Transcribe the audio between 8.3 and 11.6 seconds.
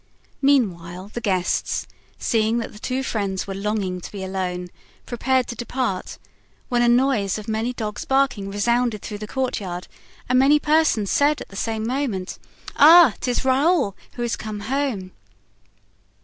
resounded through the courtyard and many persons said at the